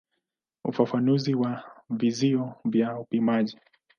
[0.65, 3.57] Ufafanuzi wa vizio vya upimaji.